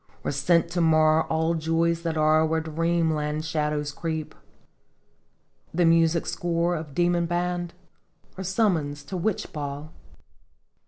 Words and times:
Or 0.23 0.31
sent 0.31 0.71
to 0.71 0.81
mar 0.81 1.25
all 1.27 1.53
joys 1.53 2.01
that 2.01 2.17
are 2.17 2.43
Where 2.43 2.59
Dream 2.59 3.11
land 3.13 3.45
shadows 3.45 3.91
creep 3.91 4.33
r" 4.33 4.41
The 5.75 5.85
music 5.85 6.25
score 6.25 6.75
of 6.75 6.95
demon 6.95 7.27
band? 7.27 7.75
Or 8.35 8.43
summons 8.43 9.03
to 9.03 9.15
witch 9.15 9.53
ball? 9.53 9.93